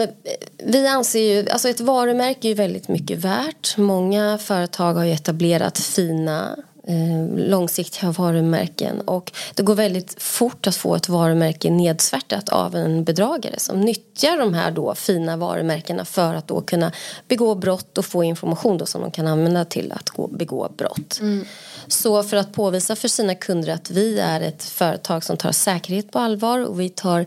Um, 0.04 0.10
vi 0.58 0.88
anser 0.88 1.20
ju, 1.20 1.50
alltså 1.50 1.70
ett 1.70 1.80
varumärke 1.80 2.48
är 2.48 2.50
ju 2.50 2.56
väldigt 2.56 2.88
mycket 2.88 3.20
värt. 3.20 3.78
Många 3.78 4.38
företag 4.38 4.94
har 4.94 5.04
ju 5.04 5.12
etablerat 5.12 5.78
fina 5.78 6.58
eh, 6.88 7.38
långsiktiga 7.50 8.12
varumärken 8.12 9.02
och 9.02 9.32
det 9.56 9.64
går 9.64 9.76
väldigt 9.76 10.24
fort 10.24 10.68
att 10.68 10.76
få 10.76 10.96
ett 10.96 11.10
varumärke 11.10 11.70
nedsvärtat 11.70 12.50
av 12.50 12.76
en 12.76 13.04
bedragare 13.04 13.60
som 13.60 13.82
nyttjar 13.82 14.38
de 14.38 14.54
här 14.54 14.72
då 14.72 14.96
fina 14.96 15.38
varumärkena 15.38 16.06
för 16.06 16.36
att 16.36 16.48
då 16.48 16.62
kunna 16.62 16.92
begå 17.28 17.56
brott 17.56 17.98
och 17.98 18.06
få 18.06 18.24
information 18.24 18.78
då 18.78 18.86
som 18.86 19.02
de 19.02 19.12
kan 19.12 19.28
använda 19.28 19.66
till 19.66 19.92
att 19.92 20.10
gå, 20.10 20.28
begå 20.28 20.70
brott. 20.78 21.18
Mm. 21.22 21.46
Så 21.88 22.24
för 22.24 22.38
att 22.38 22.54
påvisa 22.54 22.96
för 22.96 23.08
sina 23.08 23.36
kunder 23.36 23.74
att 23.74 23.92
vi 23.92 24.20
är 24.20 24.42
ett 24.42 24.64
företag 24.64 25.24
som 25.24 25.38
tar 25.38 25.52
säkerhet 25.52 26.12
på 26.12 26.20
allvar 26.20 26.66
och 26.66 26.80
vi 26.80 26.90
tar 26.90 27.26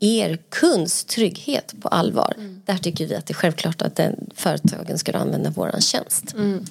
er 0.00 0.38
kunds 0.48 1.04
trygghet 1.04 1.74
på 1.80 1.88
allvar. 1.88 2.34
Mm. 2.36 2.62
Där 2.66 2.76
tycker 2.76 3.06
vi 3.06 3.14
att 3.14 3.26
det 3.26 3.32
är 3.32 3.34
självklart 3.34 3.82
att 3.82 3.96
den 3.96 4.30
företagen 4.34 4.98
ska 4.98 5.12
använda 5.12 5.50
vår 5.50 5.80
tjänst. 5.80 6.34
Mm. 6.34 6.64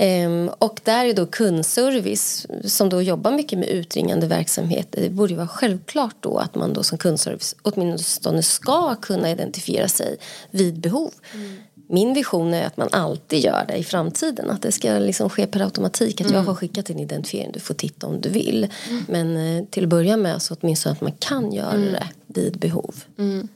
Um, 0.00 0.48
och 0.58 0.80
där 0.84 1.06
är 1.06 1.14
då 1.14 1.26
kundservice 1.26 2.46
som 2.64 2.88
då 2.88 3.02
jobbar 3.02 3.30
mycket 3.30 3.58
med 3.58 3.68
utringande 3.68 4.26
verksamhet. 4.26 4.88
Det 4.90 5.10
borde 5.10 5.34
vara 5.34 5.48
självklart 5.48 6.16
då 6.20 6.38
att 6.38 6.54
man 6.54 6.72
då 6.72 6.82
som 6.82 6.98
kundservice 6.98 7.56
åtminstone 7.62 8.42
ska 8.42 8.94
kunna 8.94 9.30
identifiera 9.30 9.88
sig 9.88 10.16
vid 10.50 10.80
behov. 10.80 11.12
Mm. 11.34 11.56
Min 11.90 12.14
vision 12.14 12.54
är 12.54 12.66
att 12.66 12.76
man 12.76 12.88
alltid 12.92 13.44
gör 13.44 13.64
det 13.68 13.76
i 13.76 13.84
framtiden. 13.84 14.50
Att 14.50 14.62
det 14.62 14.72
ska 14.72 14.92
liksom 14.92 15.30
ske 15.30 15.46
per 15.46 15.60
automatik. 15.60 16.20
Att 16.20 16.26
mm. 16.26 16.38
jag 16.38 16.42
har 16.46 16.54
skickat 16.54 16.90
en 16.90 16.98
identifiering, 16.98 17.52
du 17.52 17.60
får 17.60 17.74
titta 17.74 18.06
om 18.06 18.20
du 18.20 18.28
vill. 18.28 18.68
Mm. 18.88 19.04
Men 19.08 19.36
eh, 19.36 19.64
till 19.64 19.82
att 19.84 19.88
börja 19.88 20.16
med 20.16 20.42
så 20.42 20.56
åtminstone 20.60 20.92
att 20.92 21.00
man 21.00 21.12
kan 21.12 21.52
göra 21.52 21.72
mm. 21.72 21.94
det 22.26 22.40
vid 22.40 22.58
behov. 22.58 23.04
Mm. 23.18 23.48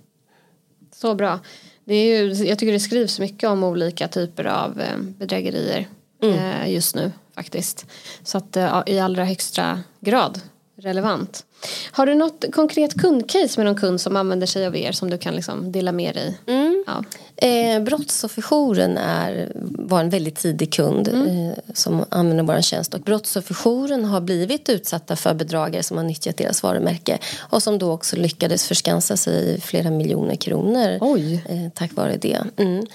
Så 0.95 1.15
bra. 1.15 1.41
Det 1.85 1.95
är 1.95 2.23
ju, 2.23 2.33
jag 2.45 2.59
tycker 2.59 2.73
det 2.73 2.81
skrivs 2.81 3.21
mycket 3.21 3.49
om 3.49 3.65
olika 3.65 4.09
typer 4.09 4.45
av 4.45 4.81
eh, 4.81 4.99
bedrägerier 4.99 5.89
mm. 6.23 6.39
Eh, 6.39 6.73
just 6.73 6.95
nu 6.95 7.13
faktiskt. 7.35 7.87
Så 8.23 8.39
att 8.39 8.57
i 8.87 8.99
allra 8.99 9.25
högsta 9.25 9.81
grad 10.01 10.41
relevant. 10.77 11.45
Har 11.93 12.07
du 12.07 12.15
något 12.15 12.45
konkret 12.53 13.01
kundcase 13.01 13.61
med 13.61 13.67
någon 13.67 13.77
kund 13.77 14.01
som 14.01 14.17
använder 14.17 14.47
sig 14.47 14.67
av 14.67 14.77
er 14.77 14.93
som 14.93 15.11
du 15.11 15.19
kan 15.19 15.35
liksom 15.35 15.73
dela 15.73 15.93
med 15.93 16.15
dig? 16.15 16.39
Mm. 16.47 16.85
Ja. 16.87 17.05
Eh, 17.37 17.83
Brottsofferjouren 17.83 18.99
är, 18.99 19.53
var 19.79 20.01
en 20.01 20.11
väldigt 20.11 20.37
tidig 20.37 20.73
kund 20.73 21.09
mm. 21.09 21.29
eh, 21.29 21.55
som 21.75 22.05
använder 22.09 22.45
vår 22.45 22.61
tjänst 22.61 22.95
och 22.95 23.01
Brottsofferjouren 23.01 24.05
har 24.05 24.21
blivit 24.21 24.69
utsatta 24.69 25.17
för 25.17 25.35
bedragare 25.35 25.83
som 25.83 25.97
har 25.97 26.05
nyttjat 26.05 26.37
deras 26.37 26.63
varumärke 26.63 27.19
och 27.39 27.63
som 27.63 27.79
då 27.79 27.93
också 27.93 28.17
lyckades 28.17 28.67
förskansa 28.67 29.17
sig 29.17 29.61
flera 29.61 29.91
miljoner 29.91 30.37
kronor 30.37 30.99
eh, 31.49 31.69
tack 31.75 31.93
vare 31.97 32.17
det. 32.17 32.39
Mm. 32.57 32.87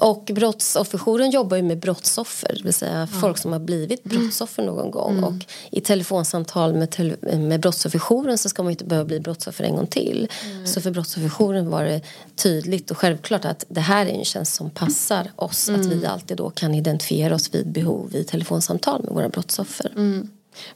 Och 0.00 0.30
Brottsofferjouren 0.34 1.30
jobbar 1.30 1.56
ju 1.56 1.62
med 1.62 1.78
brottsoffer, 1.78 2.54
det 2.56 2.64
vill 2.64 2.74
säga 2.74 3.08
ja. 3.12 3.20
folk 3.20 3.38
som 3.38 3.52
har 3.52 3.60
blivit 3.60 4.04
brottsoffer 4.04 4.62
någon 4.62 4.90
gång 4.90 5.12
mm. 5.12 5.24
och 5.24 5.34
i 5.70 5.80
telefonsamtal 5.80 6.74
med, 6.74 6.90
tele, 6.90 7.16
med 7.36 7.60
Brottsofferjouren 7.60 8.11
så 8.38 8.48
ska 8.48 8.62
man 8.62 8.70
inte 8.70 8.84
behöva 8.84 9.06
bli 9.06 9.20
brottsoffer 9.20 9.64
en 9.64 9.76
gång 9.76 9.86
till. 9.86 10.28
Så 10.64 10.80
för 10.80 10.90
Brottsofferjouren 10.90 11.70
var 11.70 11.84
det 11.84 12.00
tydligt 12.36 12.90
och 12.90 12.98
självklart 12.98 13.44
att 13.44 13.64
det 13.68 13.80
här 13.80 14.06
är 14.06 14.10
en 14.10 14.24
tjänst 14.24 14.54
som 14.54 14.70
passar 14.70 15.30
oss. 15.36 15.68
Mm. 15.68 15.80
Att 15.80 15.86
vi 15.86 15.94
mm. 15.94 16.10
alltid 16.10 16.36
då 16.36 16.50
kan 16.50 16.74
identifiera 16.74 17.34
oss 17.34 17.54
vid 17.54 17.72
behov 17.72 18.16
i 18.16 18.24
telefonsamtal 18.24 19.02
med 19.04 19.14
våra 19.14 19.28
brottsoffer. 19.28 19.92
Mm. 19.96 20.28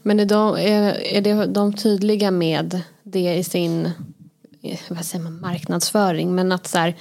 Men 0.02 0.21
är 0.21 0.26
de, 0.26 0.57
är, 0.57 1.14
är 1.14 1.21
det, 1.21 1.47
de 1.47 1.73
tydliga 1.73 2.31
med 2.31 2.81
det 3.02 3.35
i 3.35 3.45
sin 3.45 3.90
vad 4.88 5.05
säger 5.05 5.25
man, 5.25 5.40
marknadsföring? 5.40 6.35
Men 6.35 6.52
att 6.52 6.66
så 6.66 6.78
här, 6.78 6.97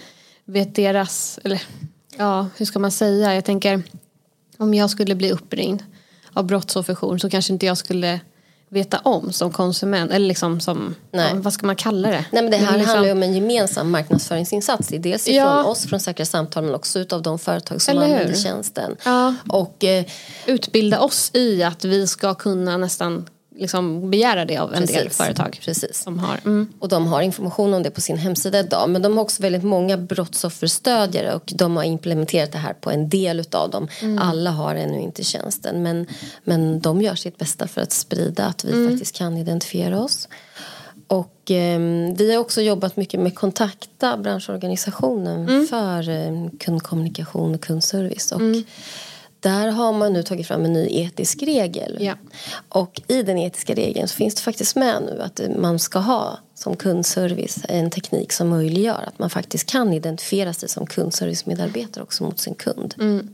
vet 0.45 0.75
deras, 0.75 1.39
eller 1.43 1.61
ja, 2.17 2.47
hur 2.57 2.65
ska 2.65 2.79
man 2.79 2.91
säga? 2.91 3.35
Jag 3.35 3.45
tänker 3.45 3.83
om 4.57 4.73
jag 4.73 4.89
skulle 4.89 5.15
bli 5.15 5.31
uppringd 5.31 5.83
av 6.33 6.45
brottsofferjour 6.45 7.17
så 7.17 7.29
kanske 7.29 7.53
inte 7.53 7.65
jag 7.65 7.77
skulle 7.77 8.19
veta 8.69 8.99
om 9.03 9.33
som 9.33 9.51
konsument 9.51 10.11
eller 10.11 10.27
liksom 10.27 10.59
som, 10.59 10.95
ja, 11.11 11.29
vad 11.33 11.53
ska 11.53 11.65
man 11.65 11.75
kalla 11.75 12.09
det? 12.09 12.25
Nej 12.31 12.43
men 12.43 12.51
det 12.51 12.57
här 12.57 12.71
det 12.71 12.77
liksom... 12.77 12.89
handlar 12.89 13.05
ju 13.05 13.11
om 13.11 13.23
en 13.23 13.33
gemensam 13.33 13.91
marknadsföringsinsats. 13.91 14.87
Dels 14.87 15.27
ifrån 15.27 15.37
ja. 15.37 15.63
oss 15.63 15.85
från 15.85 15.99
Säkra 15.99 16.25
Samtal 16.25 16.63
men 16.63 16.75
också 16.75 16.99
utav 16.99 17.21
de 17.21 17.39
företag 17.39 17.81
som 17.81 17.97
använder 17.97 18.35
tjänsten. 18.35 18.95
Ja. 19.03 19.35
Och, 19.49 19.83
eh, 19.83 20.05
Utbilda 20.45 20.99
oss 20.99 21.31
i 21.33 21.63
att 21.63 21.85
vi 21.85 22.07
ska 22.07 22.33
kunna 22.33 22.77
nästan 22.77 23.25
liksom 23.57 24.11
begära 24.11 24.45
det 24.45 24.57
av 24.57 24.73
en 24.73 24.79
Precis. 24.79 24.95
del 24.95 25.09
företag. 25.09 25.59
Precis. 25.61 26.03
Som 26.03 26.19
har. 26.19 26.39
Mm. 26.45 26.73
Och 26.79 26.89
de 26.89 27.07
har 27.07 27.21
information 27.21 27.73
om 27.73 27.83
det 27.83 27.91
på 27.91 28.01
sin 28.01 28.17
hemsida 28.17 28.59
idag. 28.59 28.89
Men 28.89 29.01
de 29.01 29.17
har 29.17 29.23
också 29.23 29.43
väldigt 29.43 29.63
många 29.63 29.97
brottsofferstödjare 29.97 31.35
och 31.35 31.51
de 31.55 31.77
har 31.77 31.83
implementerat 31.83 32.51
det 32.51 32.57
här 32.57 32.73
på 32.73 32.91
en 32.91 33.09
del 33.09 33.39
utav 33.39 33.69
dem. 33.69 33.87
Mm. 34.01 34.17
Alla 34.17 34.51
har 34.51 34.75
ännu 34.75 35.01
inte 35.01 35.23
tjänsten 35.23 35.83
men, 35.83 36.07
men 36.43 36.79
de 36.79 37.01
gör 37.01 37.15
sitt 37.15 37.37
bästa 37.37 37.67
för 37.67 37.81
att 37.81 37.91
sprida 37.91 38.45
att 38.45 38.65
vi 38.65 38.71
mm. 38.71 38.89
faktiskt 38.89 39.15
kan 39.15 39.37
identifiera 39.37 39.99
oss. 39.99 40.27
Och 41.07 41.51
eh, 41.51 41.79
vi 42.17 42.31
har 42.33 42.41
också 42.41 42.61
jobbat 42.61 42.97
mycket 42.97 43.19
med 43.19 43.35
Kontakta, 43.35 44.17
branschorganisationen 44.17 45.49
mm. 45.49 45.67
för 45.67 46.09
eh, 46.09 46.49
kundkommunikation 46.59 47.55
och 47.55 47.61
kundservice. 47.61 48.31
Och 48.31 48.41
mm. 48.41 48.63
Där 49.45 49.67
har 49.67 49.93
man 49.93 50.13
nu 50.13 50.23
tagit 50.23 50.47
fram 50.47 50.65
en 50.65 50.73
ny 50.73 50.87
etisk 50.91 51.43
regel. 51.43 51.97
Ja. 51.99 52.13
Och 52.69 53.01
i 53.07 53.23
den 53.23 53.37
etiska 53.37 53.73
regeln 53.73 54.07
så 54.07 54.15
finns 54.15 54.35
det 54.35 54.41
faktiskt 54.41 54.75
med 54.75 55.01
nu 55.01 55.21
att 55.21 55.41
man 55.59 55.79
ska 55.79 55.99
ha 55.99 56.39
som 56.55 56.75
kundservice 56.75 57.59
en 57.69 57.89
teknik 57.89 58.31
som 58.31 58.49
möjliggör 58.49 59.03
att 59.07 59.19
man 59.19 59.29
faktiskt 59.29 59.69
kan 59.69 59.93
identifiera 59.93 60.53
sig 60.53 60.69
som 60.69 60.85
kundservicemedarbetare 60.85 62.03
också 62.03 62.23
mot 62.23 62.39
sin 62.39 62.55
kund. 62.55 62.95
Mm. 62.99 63.29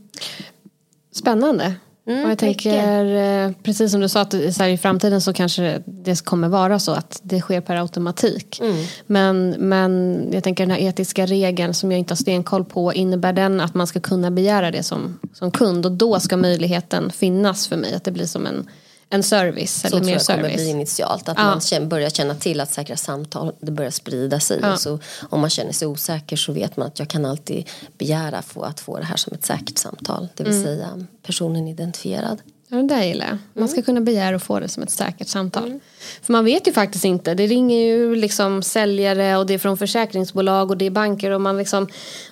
Spännande. 1.12 1.74
Mm, 2.06 2.24
och 2.24 2.30
jag 2.30 2.38
tänker, 2.38 3.04
eh, 3.46 3.52
precis 3.62 3.90
som 3.90 4.00
du 4.00 4.08
sa, 4.08 4.20
att 4.20 4.34
här, 4.34 4.68
i 4.68 4.78
framtiden 4.78 5.20
så 5.20 5.32
kanske 5.32 5.82
det 5.86 6.24
kommer 6.24 6.48
vara 6.48 6.78
så 6.78 6.92
att 6.92 7.20
det 7.22 7.40
sker 7.40 7.60
per 7.60 7.76
automatik. 7.76 8.60
Mm. 8.60 8.76
Men, 9.06 9.50
men 9.58 10.24
jag 10.32 10.44
tänker 10.44 10.66
den 10.66 10.70
här 10.70 10.88
etiska 10.88 11.26
regeln 11.26 11.74
som 11.74 11.92
jag 11.92 11.98
inte 11.98 12.12
har 12.12 12.16
stenkoll 12.16 12.64
på, 12.64 12.92
innebär 12.92 13.32
den 13.32 13.60
att 13.60 13.74
man 13.74 13.86
ska 13.86 14.00
kunna 14.00 14.30
begära 14.30 14.70
det 14.70 14.82
som, 14.82 15.18
som 15.32 15.50
kund 15.50 15.86
och 15.86 15.92
då 15.92 16.20
ska 16.20 16.36
möjligheten 16.36 17.10
finnas 17.10 17.68
för 17.68 17.76
mig, 17.76 17.94
att 17.94 18.04
det 18.04 18.10
blir 18.10 18.26
som 18.26 18.46
en 18.46 18.68
en 19.12 19.22
service. 19.22 19.80
Så 19.80 19.86
eller 19.86 19.96
mer 19.96 20.02
tror 20.02 20.12
jag 20.12 20.22
service. 20.22 20.42
kommer 20.42 20.54
bli 20.54 20.68
initialt. 20.68 21.28
Att 21.28 21.38
ja. 21.38 21.78
man 21.78 21.88
börjar 21.88 22.10
känna 22.10 22.34
till 22.34 22.60
att 22.60 22.72
säkra 22.72 22.96
samtal 22.96 23.52
det 23.60 23.72
börjar 23.72 23.90
sprida 23.90 24.40
sig. 24.40 24.58
Ja. 24.62 24.76
Så 24.76 24.98
om 25.28 25.40
man 25.40 25.50
känner 25.50 25.72
sig 25.72 25.88
osäker 25.88 26.36
så 26.36 26.52
vet 26.52 26.76
man 26.76 26.86
att 26.86 26.98
jag 26.98 27.08
kan 27.08 27.24
alltid 27.24 27.68
begära 27.98 28.42
få, 28.42 28.62
att 28.62 28.80
få 28.80 28.98
det 28.98 29.04
här 29.04 29.16
som 29.16 29.32
ett 29.32 29.44
säkert 29.44 29.78
samtal. 29.78 30.28
Det 30.36 30.44
vill 30.44 30.52
mm. 30.52 30.64
säga 30.64 31.06
personen 31.22 31.68
identifierad. 31.68 32.42
Ja, 32.72 32.78
det 32.78 32.86
där 32.94 33.02
gillar 33.02 33.26
jag. 33.26 33.38
Man 33.54 33.68
ska 33.68 33.76
mm. 33.76 33.84
kunna 33.84 34.00
begära 34.00 34.36
att 34.36 34.42
få 34.42 34.60
det 34.60 34.68
som 34.68 34.82
ett 34.82 34.90
säkert 34.90 35.28
samtal. 35.28 35.66
Mm. 35.66 35.80
För 36.22 36.32
man 36.32 36.44
vet 36.44 36.68
ju 36.68 36.72
faktiskt 36.72 37.04
inte. 37.04 37.34
Det 37.34 37.46
ringer 37.46 37.86
ju 37.86 38.16
liksom 38.16 38.62
säljare 38.62 39.36
och 39.36 39.46
det 39.46 39.54
är 39.54 39.58
från 39.58 39.78
försäkringsbolag 39.78 40.70
och 40.70 40.76
det 40.76 40.84
är 40.84 40.90
banker 40.90 41.30
och 41.30 41.40
man 41.40 41.58
liksom 41.58 41.84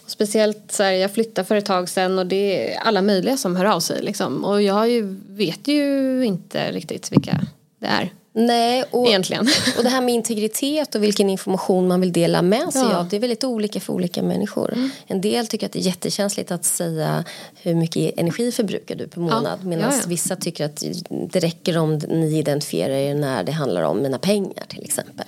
och 0.04 0.10
speciellt 0.10 0.72
så 0.72 0.82
här, 0.82 0.92
jag 0.92 1.10
flyttade 1.10 1.48
för 1.48 1.56
ett 1.56 1.64
tag 1.64 1.88
sedan 1.88 2.18
och 2.18 2.26
det 2.26 2.74
är 2.74 2.80
alla 2.80 3.02
möjliga 3.02 3.36
som 3.36 3.56
hör 3.56 3.64
av 3.64 3.80
sig 3.80 4.02
liksom. 4.02 4.44
Och 4.44 4.62
jag 4.62 4.90
ju, 4.90 5.16
vet 5.28 5.68
ju 5.68 6.24
inte 6.24 6.72
riktigt 6.72 7.12
vilka 7.12 7.40
det 7.78 7.86
är. 7.86 8.10
Nej, 8.32 8.84
och, 8.90 9.06
Egentligen. 9.06 9.48
och 9.76 9.82
det 9.82 9.88
här 9.88 10.00
med 10.00 10.14
integritet 10.14 10.94
och 10.94 11.02
vilken 11.02 11.30
information 11.30 11.88
man 11.88 12.00
vill 12.00 12.12
dela 12.12 12.42
med 12.42 12.72
sig 12.72 12.82
ja. 12.82 12.96
av 12.96 13.08
det 13.08 13.16
är 13.16 13.20
väldigt 13.20 13.44
olika 13.44 13.80
för 13.80 13.92
olika 13.92 14.22
människor. 14.22 14.72
Mm. 14.72 14.90
En 15.06 15.20
del 15.20 15.46
tycker 15.46 15.66
att 15.66 15.72
det 15.72 15.78
är 15.78 15.82
jättekänsligt 15.82 16.50
att 16.50 16.64
säga 16.64 17.24
hur 17.54 17.74
mycket 17.74 18.18
energi 18.18 18.52
förbrukar 18.52 18.94
du 18.94 19.08
per 19.08 19.20
månad 19.20 19.58
ja. 19.62 19.68
medan 19.68 19.92
ja, 19.94 20.02
vissa 20.06 20.36
tycker 20.36 20.64
att 20.64 20.84
det 21.08 21.40
räcker 21.40 21.78
om 21.78 21.94
ni 21.94 22.38
identifierar 22.38 22.94
er 22.94 23.14
när 23.14 23.44
det 23.44 23.52
handlar 23.52 23.82
om 23.82 24.02
mina 24.02 24.18
pengar 24.18 24.64
till 24.68 24.84
exempel. 24.84 25.26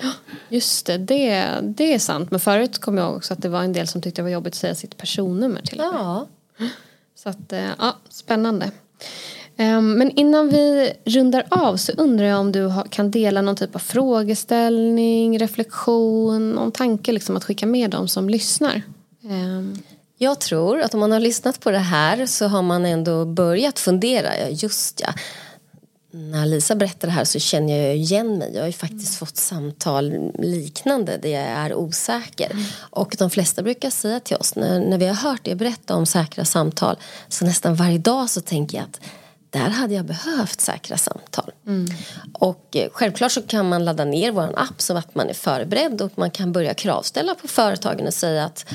Just 0.48 0.86
det, 0.86 0.98
det, 0.98 1.58
det 1.62 1.94
är 1.94 1.98
sant. 1.98 2.30
Men 2.30 2.40
förut 2.40 2.78
kom 2.78 2.98
jag 2.98 3.16
också 3.16 3.32
att 3.32 3.42
det 3.42 3.48
var 3.48 3.62
en 3.62 3.72
del 3.72 3.88
som 3.88 4.02
tyckte 4.02 4.22
det 4.22 4.24
var 4.24 4.30
jobbigt 4.30 4.52
att 4.52 4.58
säga 4.58 4.74
sitt 4.74 4.96
personnummer 4.96 5.62
till 5.62 5.78
ja. 5.78 6.26
Så 7.14 7.28
att, 7.28 7.52
eh, 7.52 7.68
ja, 7.78 7.96
spännande. 8.08 8.70
Ehm, 9.56 9.92
men 9.92 10.10
innan 10.10 10.48
vi 10.48 10.92
rundar 11.04 11.46
av 11.50 11.76
så 11.76 11.92
undrar 11.92 12.26
jag 12.26 12.40
om 12.40 12.52
du 12.52 12.72
kan 12.90 13.10
dela 13.10 13.42
någon 13.42 13.56
typ 13.56 13.74
av 13.74 13.78
frågeställning, 13.78 15.38
reflektion, 15.38 16.50
någon 16.50 16.72
tanke 16.72 17.12
liksom 17.12 17.36
att 17.36 17.44
skicka 17.44 17.66
med 17.66 17.90
dem 17.90 18.08
som 18.08 18.28
lyssnar. 18.28 18.82
Ehm. 19.30 19.78
Jag 20.18 20.40
tror 20.40 20.80
att 20.80 20.94
om 20.94 21.00
man 21.00 21.12
har 21.12 21.20
lyssnat 21.20 21.60
på 21.60 21.70
det 21.70 21.78
här 21.78 22.26
så 22.26 22.46
har 22.46 22.62
man 22.62 22.86
ändå 22.86 23.24
börjat 23.24 23.78
fundera, 23.78 24.38
ja 24.38 24.48
just 24.48 25.00
ja. 25.04 25.12
när 26.10 26.46
Lisa 26.46 26.74
berättar 26.74 27.08
det 27.08 27.14
här 27.14 27.24
så 27.24 27.38
känner 27.38 27.76
jag 27.76 27.96
igen 27.96 28.38
mig. 28.38 28.50
Jag 28.54 28.60
har 28.60 28.66
ju 28.66 28.72
faktiskt 28.72 29.18
fått 29.18 29.36
samtal 29.36 30.30
liknande 30.38 31.16
där 31.16 31.28
jag 31.28 31.42
är 31.42 31.74
osäker. 31.74 32.50
Mm. 32.50 32.64
Och 32.76 33.14
de 33.18 33.30
flesta 33.30 33.62
brukar 33.62 33.90
säga 33.90 34.20
till 34.20 34.36
oss 34.36 34.56
när, 34.56 34.80
när 34.80 34.98
vi 34.98 35.06
har 35.06 35.14
hört 35.14 35.48
er 35.48 35.54
berätta 35.54 35.94
om 35.94 36.06
säkra 36.06 36.44
samtal 36.44 36.96
så 37.28 37.44
nästan 37.44 37.74
varje 37.74 37.98
dag 37.98 38.30
så 38.30 38.40
tänker 38.40 38.78
jag 38.78 38.84
att 38.84 39.00
där 39.52 39.68
hade 39.68 39.94
jag 39.94 40.04
behövt 40.04 40.60
säkra 40.60 40.96
samtal. 40.96 41.50
Mm. 41.66 41.86
Och 42.32 42.76
eh, 42.76 42.88
självklart 42.92 43.32
så 43.32 43.42
kan 43.42 43.68
man 43.68 43.84
ladda 43.84 44.04
ner 44.04 44.32
vår 44.32 44.52
app 44.56 44.80
så 44.80 44.96
att 44.96 45.14
man 45.14 45.28
är 45.28 45.34
förberedd 45.34 46.02
och 46.02 46.12
man 46.14 46.30
kan 46.30 46.52
börja 46.52 46.74
kravställa 46.74 47.34
på 47.34 47.48
företagen 47.48 48.06
och 48.06 48.14
säga 48.14 48.44
att 48.44 48.66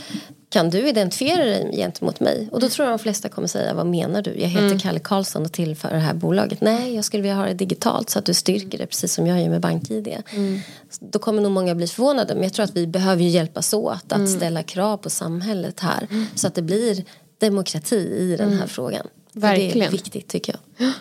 kan 0.49 0.69
du 0.69 0.89
identifiera 0.89 1.45
dig 1.45 1.71
gentemot 1.75 2.19
mig? 2.19 2.49
Och 2.51 2.59
då 2.59 2.69
tror 2.69 2.87
jag 2.87 2.99
de 2.99 3.03
flesta 3.03 3.29
kommer 3.29 3.47
säga, 3.47 3.73
vad 3.73 3.85
menar 3.85 4.21
du? 4.21 4.33
Jag 4.39 4.47
heter 4.47 4.65
mm. 4.65 4.79
Kalle 4.79 4.99
Karlsson 4.99 5.45
och 5.45 5.51
tillför 5.51 5.89
det 5.89 5.99
här 5.99 6.13
bolaget. 6.13 6.61
Nej, 6.61 6.95
jag 6.95 7.05
skulle 7.05 7.23
vilja 7.23 7.35
ha 7.35 7.45
det 7.45 7.53
digitalt 7.53 8.09
så 8.09 8.19
att 8.19 8.25
du 8.25 8.33
styrker 8.33 8.77
det 8.77 8.85
precis 8.85 9.13
som 9.13 9.27
jag 9.27 9.41
gör 9.41 9.49
med 9.49 9.61
BankID. 9.61 10.07
Mm. 10.29 10.59
Då 10.99 11.19
kommer 11.19 11.41
nog 11.41 11.51
många 11.51 11.75
bli 11.75 11.87
förvånade 11.87 12.33
men 12.33 12.43
jag 12.43 12.53
tror 12.53 12.63
att 12.63 12.75
vi 12.75 12.87
behöver 12.87 13.23
hjälpas 13.23 13.73
åt 13.73 14.03
att 14.03 14.11
mm. 14.11 14.27
ställa 14.27 14.63
krav 14.63 14.97
på 14.97 15.09
samhället 15.09 15.79
här. 15.79 16.07
Mm. 16.11 16.25
Så 16.35 16.47
att 16.47 16.55
det 16.55 16.61
blir 16.61 17.03
demokrati 17.37 17.95
i 17.95 18.35
den 18.37 18.49
här 18.49 18.55
mm. 18.55 18.67
frågan. 18.67 19.07
Verkligen. 19.37 19.79
det 19.79 19.85
är 19.85 19.91
viktigt 19.91 20.27
tycker 20.27 20.55
jag. 20.77 20.91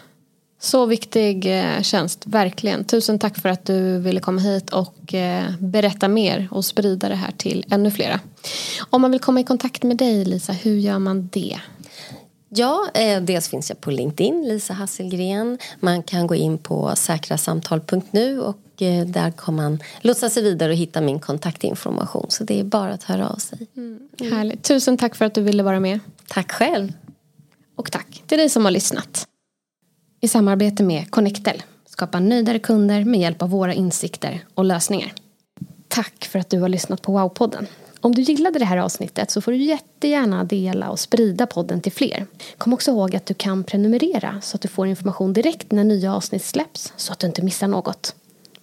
Så 0.58 0.86
viktig 0.86 1.60
eh, 1.60 1.82
tjänst, 1.82 2.22
verkligen. 2.26 2.84
Tusen 2.84 3.18
tack 3.18 3.38
för 3.38 3.48
att 3.48 3.64
du 3.64 3.98
ville 3.98 4.20
komma 4.20 4.40
hit 4.40 4.70
och 4.70 5.14
eh, 5.14 5.44
berätta 5.58 6.08
mer 6.08 6.48
och 6.50 6.64
sprida 6.64 7.08
det 7.08 7.14
här 7.14 7.32
till 7.36 7.64
ännu 7.70 7.90
flera. 7.90 8.20
Om 8.90 9.02
man 9.02 9.10
vill 9.10 9.20
komma 9.20 9.40
i 9.40 9.44
kontakt 9.44 9.82
med 9.82 9.96
dig 9.96 10.24
Lisa, 10.24 10.52
hur 10.52 10.76
gör 10.76 10.98
man 10.98 11.28
det? 11.32 11.60
Ja, 12.48 12.86
eh, 12.94 13.22
dels 13.22 13.48
finns 13.48 13.70
jag 13.70 13.80
på 13.80 13.90
LinkedIn, 13.90 14.48
Lisa 14.48 14.74
Hasselgren. 14.74 15.58
Man 15.80 16.02
kan 16.02 16.26
gå 16.26 16.34
in 16.34 16.58
på 16.58 16.92
säkrasamtal.nu 16.96 18.40
och 18.40 18.56
där 19.06 19.30
kommer 19.30 19.62
man 19.62 19.82
lotsa 20.00 20.30
sig 20.30 20.42
vidare 20.42 20.72
och 20.72 20.78
hitta 20.78 21.00
min 21.00 21.20
kontaktinformation. 21.20 22.26
Så 22.28 22.44
det 22.44 22.60
är 22.60 22.64
bara 22.64 22.92
att 22.92 23.02
höra 23.02 23.28
av 23.28 23.36
sig. 23.36 23.66
Mm. 23.76 24.08
Härligt. 24.20 24.62
Tusen 24.62 24.98
tack 24.98 25.14
för 25.14 25.24
att 25.24 25.34
du 25.34 25.42
ville 25.42 25.62
vara 25.62 25.80
med. 25.80 26.00
Tack 26.26 26.52
själv. 26.52 26.92
Och 27.76 27.92
tack 27.92 28.22
till 28.26 28.38
dig 28.38 28.48
som 28.48 28.64
har 28.64 28.72
lyssnat. 28.72 29.28
I 30.20 30.28
samarbete 30.28 30.82
med 30.82 31.10
Connectel 31.10 31.62
skapa 31.86 32.20
nöjdare 32.20 32.58
kunder 32.58 33.04
med 33.04 33.20
hjälp 33.20 33.42
av 33.42 33.50
våra 33.50 33.74
insikter 33.74 34.44
och 34.54 34.64
lösningar. 34.64 35.12
Tack 35.88 36.24
för 36.24 36.38
att 36.38 36.50
du 36.50 36.60
har 36.60 36.68
lyssnat 36.68 37.02
på 37.02 37.18
Wow-podden. 37.18 37.66
Om 38.00 38.14
du 38.14 38.22
gillade 38.22 38.58
det 38.58 38.64
här 38.64 38.76
avsnittet 38.76 39.30
så 39.30 39.40
får 39.40 39.52
du 39.52 39.58
jättegärna 39.58 40.44
dela 40.44 40.90
och 40.90 41.00
sprida 41.00 41.46
podden 41.46 41.80
till 41.80 41.92
fler. 41.92 42.26
Kom 42.58 42.72
också 42.72 42.90
ihåg 42.90 43.16
att 43.16 43.26
du 43.26 43.34
kan 43.34 43.64
prenumerera 43.64 44.40
så 44.40 44.56
att 44.56 44.60
du 44.60 44.68
får 44.68 44.86
information 44.86 45.32
direkt 45.32 45.72
när 45.72 45.84
nya 45.84 46.14
avsnitt 46.14 46.44
släpps 46.44 46.92
så 46.96 47.12
att 47.12 47.18
du 47.18 47.26
inte 47.26 47.42
missar 47.42 47.68
något. 47.68 48.14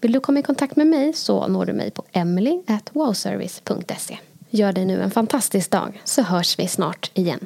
Vill 0.01 0.11
du 0.11 0.19
komma 0.19 0.39
i 0.39 0.43
kontakt 0.43 0.75
med 0.75 0.87
mig 0.87 1.13
så 1.13 1.47
når 1.47 1.65
du 1.65 1.73
mig 1.73 1.91
på 1.91 2.03
emily.wowservice.se. 2.11 4.17
Gör 4.49 4.73
dig 4.73 4.85
nu 4.85 5.01
en 5.01 5.11
fantastisk 5.11 5.71
dag 5.71 6.01
så 6.03 6.21
hörs 6.21 6.59
vi 6.59 6.67
snart 6.67 7.11
igen. 7.13 7.45